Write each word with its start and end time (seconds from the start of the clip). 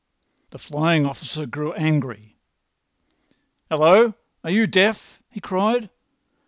The 0.49 0.57
flying 0.57 1.05
officer 1.05 1.45
grew 1.45 1.73
angry. 1.73 2.39
"Hallo! 3.69 4.15
Are 4.43 4.49
you 4.49 4.65
deaf?" 4.65 5.21
he 5.29 5.39
cried. 5.39 5.91